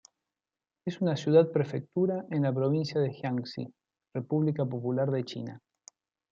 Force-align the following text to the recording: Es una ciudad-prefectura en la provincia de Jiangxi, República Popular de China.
Es 0.83 0.99
una 1.01 1.15
ciudad-prefectura 1.15 2.25
en 2.31 2.41
la 2.41 2.51
provincia 2.51 2.99
de 2.99 3.13
Jiangxi, 3.13 3.71
República 4.15 4.65
Popular 4.65 5.11
de 5.11 5.23
China. 5.23 5.59